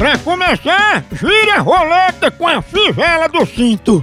[0.00, 4.02] Pra começar, gira a roleta com a fivela do cinto.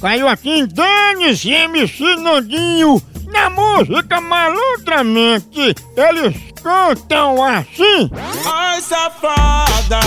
[0.00, 3.00] Caiu aqui em Denis e MC Nandinho.
[3.26, 8.10] Na música Maludramente, eles cantam assim.
[8.44, 10.00] Ai, safada,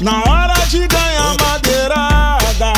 [0.00, 2.72] na hora de ganhar madeirada.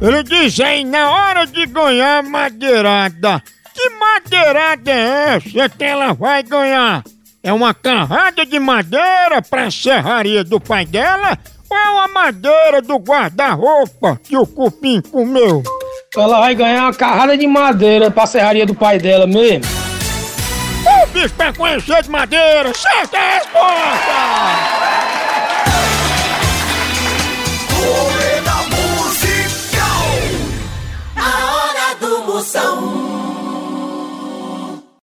[0.00, 3.42] Ele diz aí, na hora de ganhar madeirada.
[3.74, 7.02] Que madeirada é essa que ela vai ganhar?
[7.42, 11.38] É uma carrada de madeira pra serraria do pai dela?
[11.70, 15.62] Ou é uma madeira do guarda-roupa que o cupim comeu?
[16.14, 19.64] Ela vai ganhar uma carrada de madeira pra serraria do pai dela mesmo.
[21.02, 24.80] O bicho pra conhecer de madeira, certa a resposta!
[31.16, 32.99] A hora do Moção.